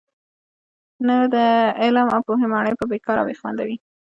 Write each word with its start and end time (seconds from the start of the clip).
نو 1.07 1.15
د 1.33 1.35
علم 1.81 2.07
او 2.15 2.21
پوهي 2.27 2.47
ماڼۍ 2.53 2.73
به 2.79 2.85
بې 2.89 2.97
کاره 3.05 3.19
او 3.21 3.27
بې 3.29 3.35
خونده 3.41 3.63
وي. 3.67 3.77